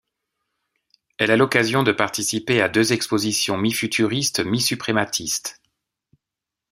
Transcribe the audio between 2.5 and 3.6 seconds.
à deux expositions